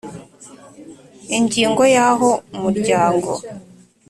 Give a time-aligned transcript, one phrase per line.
[1.37, 3.31] Ingingo ya aho umuryango